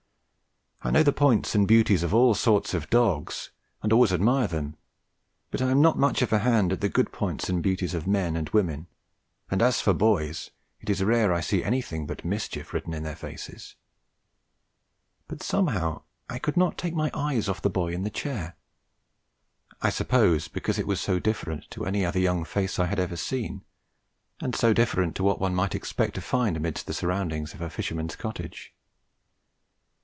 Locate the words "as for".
9.61-9.93